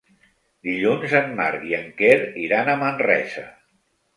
Dilluns 0.69 1.13
en 1.19 1.29
Marc 1.41 1.67
i 1.73 1.75
en 1.81 1.85
Quer 2.01 2.17
iran 2.47 2.73
a 2.75 2.79
Manresa. 2.85 3.49